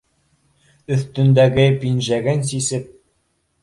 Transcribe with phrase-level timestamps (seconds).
[0.95, 2.93] Өҫтөндәге пинжәген сисеп